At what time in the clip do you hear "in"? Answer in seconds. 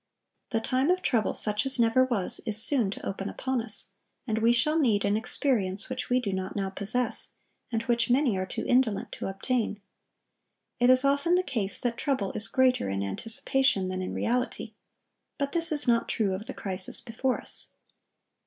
12.89-13.03, 14.01-14.11